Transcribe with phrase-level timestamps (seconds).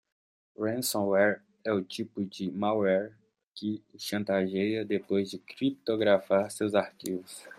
[0.57, 3.15] Ransomware é o tipo de malware
[3.53, 7.43] que o chantageia depois de criptografar seus arquivos.